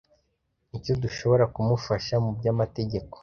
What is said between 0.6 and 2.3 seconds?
nicyo dushobora kumufasha